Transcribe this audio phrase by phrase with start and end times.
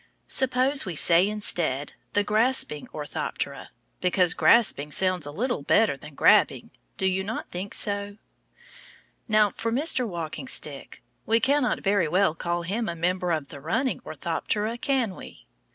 [0.25, 3.69] Suppose we say instead the Grasping Orthoptera,
[3.99, 6.71] because grasping sounds a little better than grabbing.
[6.97, 8.17] Do you not think so?
[9.27, 10.07] Now for Mr.
[10.07, 11.03] Walking Stick.
[11.27, 15.45] We cannot very well call him a member of the Running Orthoptera, can we?